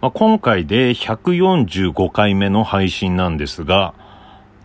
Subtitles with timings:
[0.00, 3.94] まあ、今回で145回目の配信なんですが、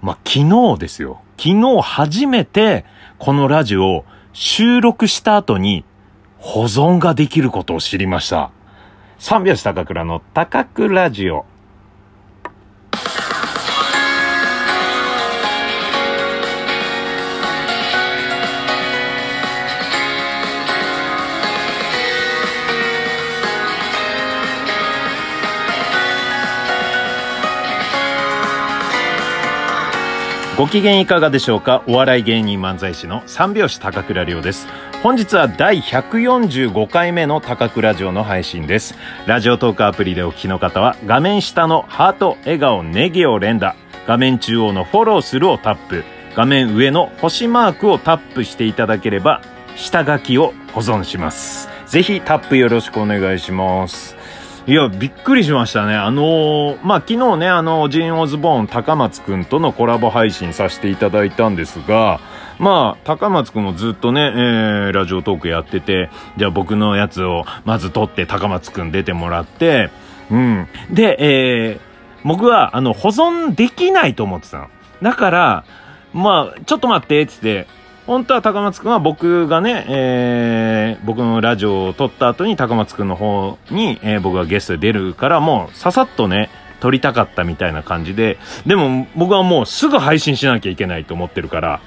[0.01, 1.21] まあ、昨日ですよ。
[1.37, 2.85] 昨日初めて
[3.17, 5.83] このラジオ収録した後に
[6.37, 8.51] 保存ができることを知りました。
[9.17, 11.45] 三拍子高倉の高倉ジオ。
[30.57, 31.83] ご機嫌いかがでしょうか？
[31.85, 34.69] お笑い芸人漫才師の三拍子高倉涼です。
[35.03, 38.95] 本日は第145回目の高倉城の配信です。
[39.27, 43.75] ラジオトークアプリでお聞きの方は画面下のハート、笑顔、ネギを連打、
[44.07, 46.05] 画面中央のフォローするをタップ、
[46.37, 49.41] 画面上の星マークをタップしていただければ
[49.75, 51.67] 下書きを保存します。
[51.85, 54.15] ぜひタップよろしくお願いします。
[54.67, 55.95] いや、びっくりしましたね。
[55.95, 62.19] あのー、まあ、昨日ね、あの、ジン・オズボーン高松くんとのコラボ配信させていただいたんですが、
[62.57, 69.91] まあ、高松くんもずっとね、えー、ラジオトークやってて、じゃあ僕のやつをまず撮って高松くん出てもらって、
[70.31, 70.67] うん。
[70.89, 74.69] で、えー、僕は、あの、保存できないと思ってたの。
[75.03, 75.65] だから、
[76.11, 77.67] まあ、ちょっと待って、つって、
[78.05, 86.49] 本当は高松くんは僕がね、えー、僕のラジオを撮った後に高松くんの方に、えー、僕がゲストで出るから、もうささっとね、
[86.81, 91.81] 撮りたかったみたいな感じで、でも僕はもうすぐ配信しなきゃいけないと思ってるから、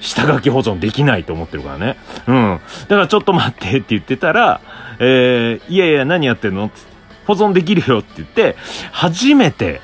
[0.00, 1.96] 下書き保存できないと思ってるからね。
[2.26, 2.60] うん。
[2.88, 4.60] だからちょっと待ってって言ってたら、
[4.98, 6.66] えー、いやいや何やってんの？
[6.66, 6.80] って
[7.26, 8.56] 保存できるよって言って、
[8.90, 9.80] 初めて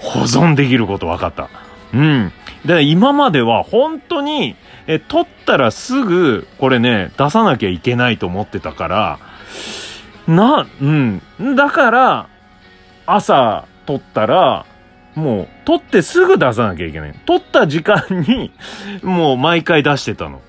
[0.00, 1.48] 保存できること分かった。
[1.92, 2.32] うん。
[2.64, 4.56] で、今までは本当に、
[4.86, 9.18] え、撮ったらすぐ、これね、出さなきゃいけないと思ってたから、
[10.26, 11.22] な、うん。
[11.54, 12.28] だから、
[13.06, 14.66] 朝撮ったら、
[15.14, 17.14] もう、撮ってすぐ出さなきゃいけない。
[17.24, 18.52] 撮った時間に、
[19.02, 20.40] もう毎回出してたの。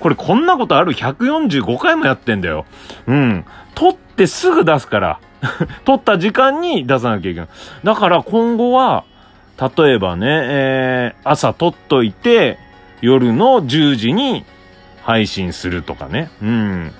[0.00, 2.64] これこんなことある ?145 回もやってんだよ。
[3.06, 3.44] うん。
[3.74, 5.18] 撮ってすぐ出すから。
[5.84, 7.48] 撮った時間に出さなきゃいけない。
[7.84, 9.04] だから今後は、
[9.60, 12.58] 例えばね、えー、朝撮っといて、
[13.00, 14.44] 夜の10時に
[15.02, 16.30] 配信するとかね。
[16.42, 16.92] うん。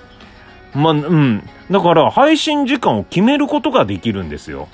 [0.75, 1.49] ま、うん。
[1.71, 4.69] だから配信時間を決めることができるんですよ。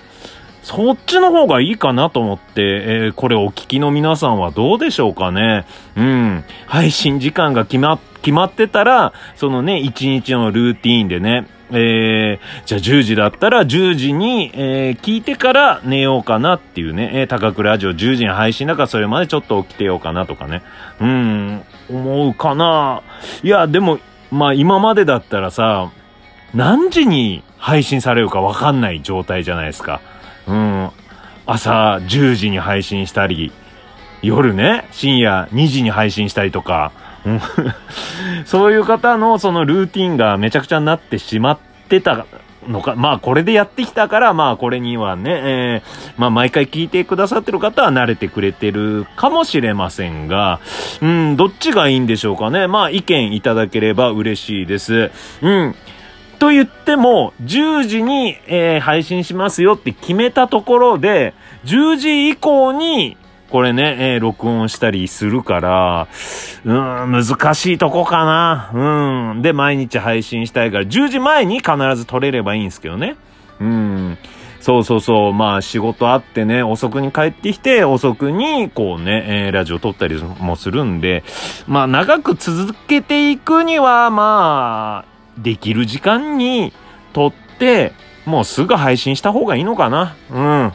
[0.63, 5.65] そっちの方がいいかなと思って、えー、これお聞きの皆さんはどうでしょうかね。
[5.97, 6.45] うん。
[6.67, 20.63] 配信時間が決ま、決まってたら、そのね、一日のルーティーンでね、えー、じゃあ10時だったら10時に、えー、聞いてから寝ようかなっていうね、えー、高倉ラジオ10時に配信だからそれまでちょっと起きてようかなとかね。
[21.01, 23.03] うん、思うかな。
[23.43, 23.99] いや、でも、
[24.31, 25.91] まあ今までだったらさ、
[26.55, 30.01] 何時に配信されるかわかんない状態じゃないですか。
[30.47, 30.91] うん。
[31.47, 33.53] 朝10時に配信したり、
[34.23, 36.93] 夜ね、深夜2時に配信したりとか、
[38.45, 41.59] そういう方のそのルーティンがめちゃくちゃになってしまっ
[41.89, 42.27] てた
[42.69, 50.61] のか、まあこれでやってきたから、まあこれにはね、えー、まあ毎回聞いてくださってる方は慣れてくれてるかもしれませんが、
[51.01, 52.67] うん、どっちがいいんでしょうかね。
[52.67, 55.11] まあ意見いただければ嬉しいです。
[55.43, 55.75] うん。
[56.39, 61.35] と言っても、10時に、えー、配信しますよって決めたところで、
[61.67, 63.19] 10時以降に
[63.51, 66.09] これね、えー、録音したりするから、
[66.65, 68.71] うん、難しいとこかな。
[69.35, 69.43] うん。
[69.43, 73.17] で、毎日配信したいから、10時前に必ず撮れればいいんですけどね。
[73.61, 74.19] うん。
[74.61, 75.33] そうそうそう。
[75.33, 81.25] まあ仕事あってね、遅くに帰ってきて、遅くにこうね、えー、ラジオ撮ったりもするんで、
[81.67, 86.73] まあ長く続けていくには、まあ、できる時間に
[87.13, 87.93] 撮って、
[88.27, 90.15] もうすぐ配信した方がいいのかな。
[90.31, 90.73] うん。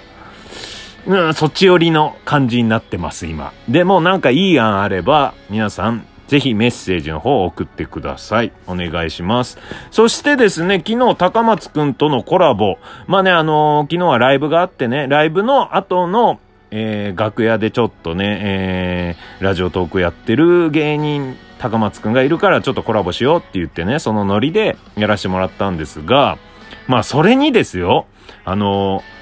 [1.07, 3.53] うん、そっち寄りの感じになってます、今。
[3.69, 8.51] でもなんかいい案あれば、皆さん、ぜひメッセージの方を送ってください。
[8.65, 9.59] お願いします。
[9.91, 12.77] そしてですね、昨日高松くんとのコラボ。
[13.05, 16.39] まあね、あのー、昨日はライブがあってね、ライブの後の、
[16.71, 26.39] えー、楽屋でちょっとね、えー、ラジオトークやってる芸人、高松くんがいるからちょっとコラボしようって言ってね、そのノリでやらせてもらったんですが、
[26.87, 28.07] まあそれにですよ、
[28.43, 29.15] あのー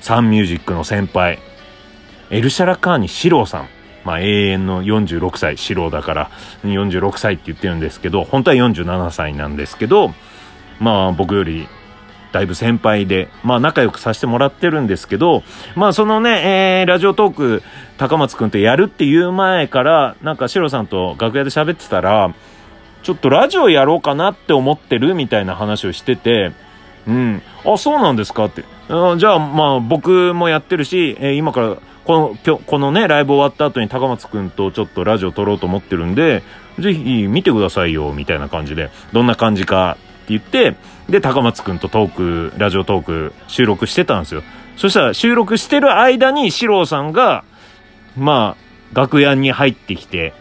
[0.00, 1.38] サンミュージックの先輩、
[2.30, 3.68] エルシャラカーニシローさん。
[4.04, 6.30] まあ永遠の46歳、シローだから
[6.64, 10.12] 46歳って言ってるんですけど、本当は47歳なんですけど、
[10.78, 11.68] まあ僕より
[12.32, 15.42] だいぶ先輩で、まあ仲良くさせてもらってるんですけど、
[15.74, 17.62] まあそのね、えー、ラジオトーク、
[17.98, 22.32] 高松くんとやるっていう前から、なんかシロさんと楽屋で喋ってたら、
[23.02, 26.52] ちょっとラジオやろうかなって思ってるみたいな話をしてて、
[27.06, 27.42] うん。
[27.64, 28.46] あ、そうなんですか？
[28.46, 28.64] って。
[28.88, 36.42] じゃあ、まあ、僕もやってるし、えー、今から、この、今日、このね、ライブ終わった後に高松くんとちょっとラジオ撮ろうと思ってるんで、
[36.78, 40.76] ぜひ見てくださいよ、みたいな感じで、どんな感じかって言って、
[41.08, 44.42] で、高松くんとトーク、ラジオトーク収録してたんですよ。
[44.76, 47.44] そしたら収録してる間に、四郎さんが、
[48.16, 50.32] まあ、楽屋に入ってきて、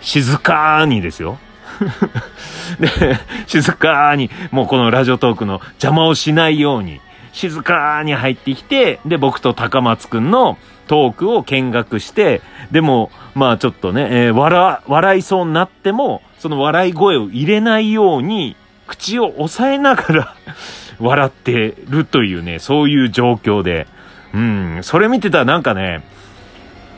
[0.00, 1.38] 静かにですよ。
[2.80, 7.00] で、静かに、もうこのラジオトークの邪魔をしないように、
[7.32, 12.40] 静かに入ってきて、で、僕と高松くんのトークを見学して、
[12.70, 20.34] でも、まあちょっとね、えー、笑、笑いそうになっても、その笑い声を入れないように、口を押さえながら
[20.98, 23.86] 笑ってるというね、そういう状況で、
[24.34, 26.02] うん、それ見てたらなんかね、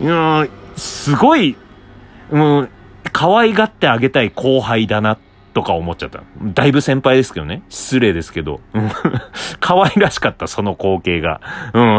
[0.00, 1.56] うん、すごい、
[2.30, 2.68] うん、
[3.12, 5.18] 可愛がってあげたい後輩だな
[5.52, 6.22] とか思っちゃった。
[6.42, 7.62] だいぶ先輩ですけどね。
[7.68, 8.60] 失礼ですけど。
[9.58, 11.40] 可愛らしかった、その光景が。
[11.74, 11.98] うん。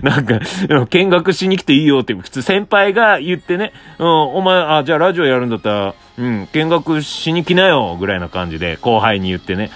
[0.02, 0.40] なんか、
[0.88, 9.70] 見学しに来ていいよって、普通先輩が言ってね、うん、お前、あ、じゃあラジオやるんだったら、うん、見学しに来なよ、ぐらいな感じで、後輩に言ってね、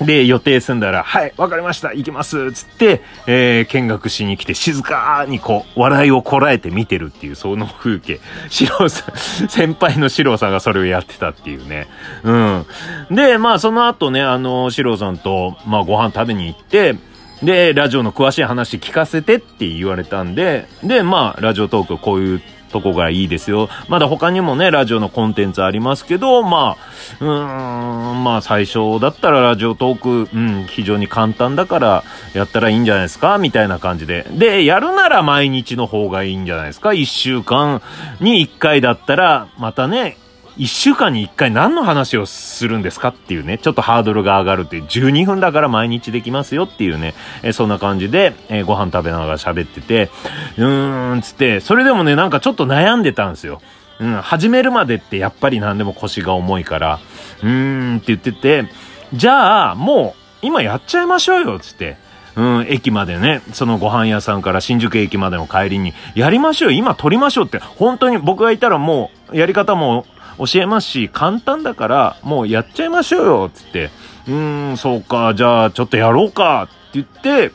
[0.00, 8.20] で、予定済んだら、はい、わかりました、行きますつって、えー、見学しに来て、静かにこう、笑いをこらえて見てるっていう、その風景。
[8.50, 11.86] 四郎さん、先輩の四郎さんがそれをやってたっていうね。
[12.24, 12.66] うん。
[13.10, 16.96] で、まあ、その後ね、あの、四郎さんと、まあ、ご飯食べに行って、
[17.42, 22.42] で、ラジオの詳しい話聞かせてって言われたんで、で、まあ、ラジオトークこういう
[22.74, 23.68] とこがいいですよ。
[23.88, 32.04] まだ他にもね、ラジオのコンテンツありますけど、まあ、うーん、まあ最初だったらラジオトーク、うん、非常に簡単だから
[32.34, 34.26] やったらいいんじゃないですかみたいな感じで。
[34.32, 37.80] で、やるなら毎日の方がいいんじゃないですか一週間
[38.20, 40.16] に一回だったら、またね、
[40.56, 50.10] 一週間に一回何の話をするんですかっていうね、ちょっとハードルが上がるっていう、12分だから毎日できますよっていうね、えそんな感じで、えー、ご飯食べながら喋ってて、
[50.56, 53.60] うーん、つって、それでもね、なんかちょっと悩んでたんですよ。
[54.00, 56.98] うん、始めるまでってやっぱり何でも腰が重いから、
[57.42, 58.66] うーんって言ってて、
[59.12, 61.96] じゃあ、もう、今やっちゃいましょうよ、つって。
[62.36, 70.04] うん、駅までね、そのご飯屋さんから新宿駅までの帰りに、やりましょうよ、今撮りましょうって、本当に僕がいたらもう、やり方も
[70.38, 73.90] 教えますし、簡単だから、もうやっちゃいましょうよ、つって。
[74.26, 77.52] うーん、そうか、じゃあ、ちょっとやろうか、って言って、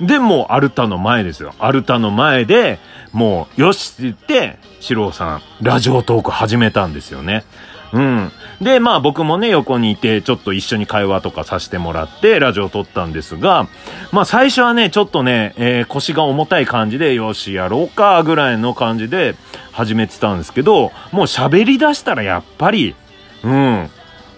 [0.00, 1.54] で、もう、アルタの前ですよ。
[1.58, 2.78] アルタの前で、
[3.12, 7.44] もう、よしって言って、四郎さん、ラジオトーク始めたんですよね。
[7.92, 8.32] うん。
[8.60, 13.68] で、まあ僕もね、横にいて、ちょっと一緒に会話とかさせてもらって、ラジオ撮ったんですが、
[14.12, 19.36] まあ最初はね、ちょっとね、えー、腰が重たい感じで、よし、やろうか、ぐらいの感じで
[19.72, 22.94] 始めてたんですけど、もう喋り出したらやっぱり、
[23.44, 23.90] うん、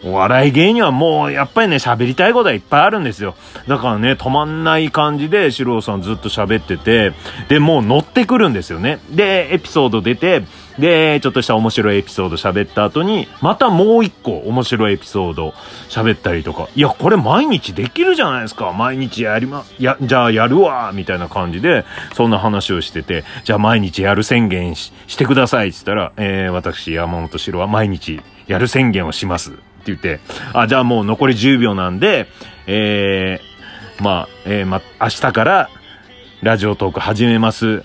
[0.05, 3.35] お笑い芸人はもうやっぱりね、喋りたいことはいっぱいあるんですよ。
[3.67, 7.13] だからね、止まんない感じで、四郎さんずっと喋ってて、
[7.49, 9.01] で、もう乗ってくるんですよね。
[9.11, 10.45] で、エピソード出て、
[10.79, 15.55] で、ちょっとした面白いエピソード喋った後に、またもう一個面白いエピソード
[15.89, 18.73] 喋ったりとか、いや、これ毎日できるじゃないですか。
[18.73, 21.85] 毎日やりま、や、じゃあやるわみたいな感じで、
[22.15, 29.51] そんな話をしてて、じゃあ毎日やる宣言してくださいって言ったら、えー、私、山本城は毎日やる宣言をします。
[29.51, 30.21] って言って、
[30.53, 32.29] あ、じゃあもう残り10秒なんで、
[32.67, 35.71] えー、まあ、えー、ま、明日から
[36.43, 37.83] ラジオトーク始めます。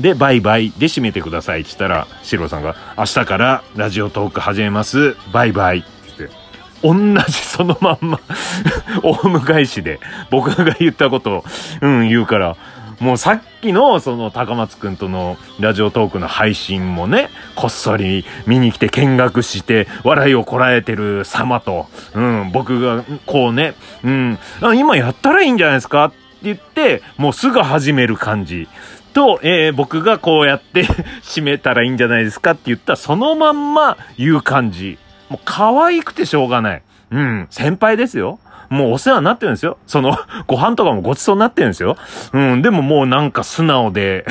[0.00, 5.14] で、バイバイで締めてくださいって言ったら、シロさんが、明日からラジオトーク始めます。
[5.30, 5.88] バイバイって
[6.18, 6.36] 言って
[6.82, 6.94] 同
[7.28, 8.18] じそのまんま
[9.04, 11.44] オウム返しで、僕が言ったことを、
[11.82, 12.56] うん、言うから、
[12.98, 24.38] もうさっきの、その、高松くんとのラジオトークの配信もね、こっそり見に来て見学して、笑いをこらえてる様と、うん、僕が、こうね、うん、
[24.76, 28.68] 今やったらいいんじゃないですかって言って、もうすぐ始める感じ。
[29.12, 30.84] と、えー、僕がこうやって
[31.22, 34.98] 締めたらいいんじゃないですかって言ったらそのまんま言う感じ。
[35.28, 36.82] もう可愛くてしょうがない。
[37.10, 38.38] うん、先輩ですよ。
[38.70, 39.78] もうお世話になってるんですよ。
[39.86, 41.96] その、 ご飯とかもごちそうになってるんですよ。
[42.32, 44.24] うん、でももうなんか素直で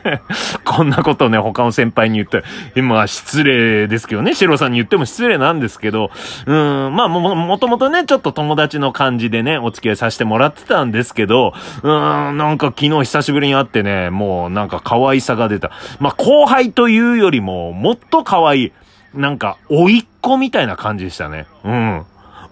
[0.64, 2.42] こんなことね、他の先輩に言って、
[2.74, 6.10] 今は失礼ですけどね、シロさんに言っても失礼なんですけど、
[6.46, 11.90] うん、まあも、もともとね、ちょっと友達の感じでね、お付き合いさせてもらってたんですけど、うん、
[12.38, 15.70] なんか昨日久しぶりに会ってね、もうなんか可愛さが出た。
[16.00, 18.72] まあ後輩というよりも、もっと可愛い。
[19.14, 21.46] なんか、おいっ子みたいな感じでしたね。
[21.64, 22.04] うん。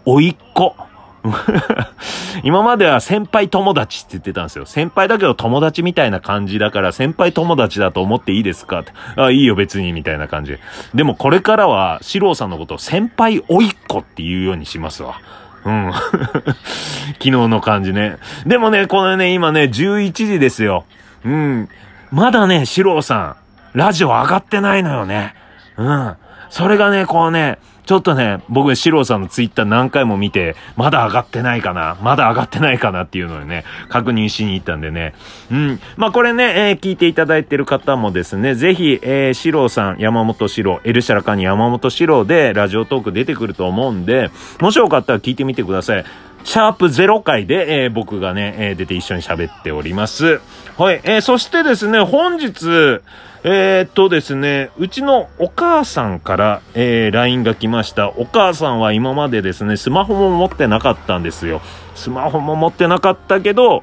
[0.04, 0.76] おいっ子。
[2.42, 4.66] 今までは先輩友達って言ってたんですよ。
[4.66, 8.80] 先輩だけど友達みたいな感じだから先輩友達だと思っていいですか？
[8.80, 8.92] って。
[9.16, 10.58] あ、いいよ別にみたいな感じ
[10.94, 11.04] で。
[11.04, 15.20] もこれからは、四郎さんのことを先輩おいっ子って言うようにしますわ。
[15.64, 15.92] うん。
[17.14, 18.16] 昨日の感じね。
[18.46, 20.84] でもね、このね、今ね、11時ですよ。
[21.24, 21.68] うん。
[22.10, 23.36] まだね、四郎さ
[23.74, 25.34] ん、ラジオ上がってないのよね。
[25.76, 26.16] うん。
[26.50, 35.14] それがね、こうね、ちょっとね、僕、シローさんのツイッター何回も見て、まだ上がってないかなまだ上がってないかなっていうのをね、確認しに行ったんでね。
[35.50, 35.80] うん。
[35.96, 46.04] まあ、これね、えー、聞いていただいてる方もですね、ぜひ、えー、シローさん、山本シロー、エルシャラカに山本シローで、ラジオトーク出てくると思うんで、もしよかったら聞いてみてください。
[46.44, 50.40] シャープ0回で、えー、僕がね、えー、出て一緒に喋っております。
[50.76, 51.00] はい。
[51.04, 53.00] えー、そしてですね、本日、
[53.44, 58.10] え、っとですね、うちのお母さんから、えー、LINE が来ました。
[58.10, 61.60] お母さんは今までですね、スマホも持ってなかったんですよ。
[61.96, 63.82] スマホも持ってなかったけど、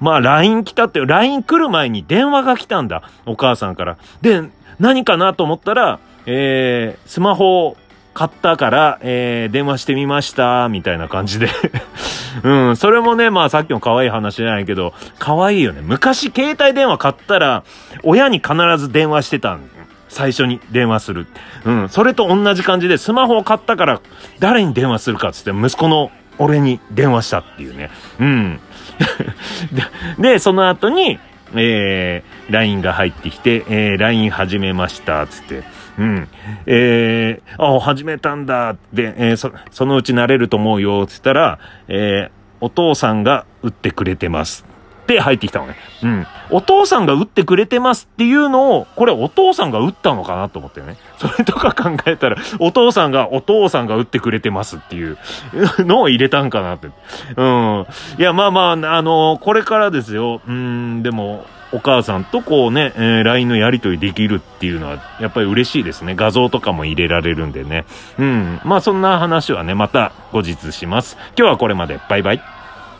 [0.00, 3.02] まあ LINE 来たって、LINE 来る前に電話が来たんだ。
[3.26, 3.96] お母さんから。
[4.22, 4.42] で、
[4.78, 7.76] 何かなと思ったら、えー、スマホを
[8.18, 11.48] 買ったから、えー、電話してみました、みたいな感じで
[12.42, 15.82] うん、それもね、まあさっきの可愛い話じゃないけど、可愛いよね。
[15.84, 17.62] 昔携帯電話買ったら、
[18.02, 19.60] 親に必ず電話してたん
[20.08, 21.28] 最初に電話する。
[21.64, 21.88] うん。
[21.90, 24.00] それと同じ感じで、スマホを買ったから、
[24.40, 27.88] 誰に電話するかっつって、息子の俺に電話したっていうね。
[28.18, 28.60] うん。
[30.18, 31.20] で、でその後に、
[31.54, 35.62] えー、LINE が入ってきて、えー、LINE 始めました、つって。
[35.98, 36.28] うん。
[36.66, 44.64] えー、あ、始めたんだって、えー、そ、そのうち慣れると思うよ、つったら、えー、お父さんが打ってくれてます。
[45.02, 45.76] って入ってきたのね。
[46.02, 46.26] うん。
[46.50, 50.98] お父さんが打ってくれてますっていうのを、これお父さんが打ったのかなと思ってね。
[51.16, 55.16] それとか考えたら、お父さんが、お父さんが打ってくれてますっていう
[55.78, 56.88] のを入れたんかなって。
[57.36, 57.86] うん。
[58.18, 60.42] いや、まあまあ、あの、これからですよ。
[60.46, 66.14] うん、でも、お母さんとこうね、えー、LINE のやり取りできるっていうのは、やっぱり嬉しいですね。
[66.14, 67.84] 画像とかも入れられるんでね。
[68.18, 68.60] うん。
[68.64, 71.16] まあそんな話はね、また後日します。
[71.36, 72.00] 今日はこれまで。
[72.08, 72.57] バイバイ。